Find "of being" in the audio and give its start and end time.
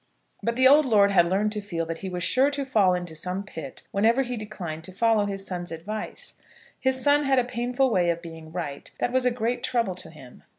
8.09-8.51